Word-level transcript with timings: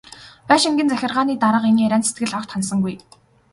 Байшингийн 0.49 0.89
захиргааны 0.91 1.33
дарга 1.43 1.67
энэ 1.71 1.83
ярианд 1.87 2.05
сэтгэл 2.07 2.35
огт 2.39 2.49
ханасангүй. 2.51 2.95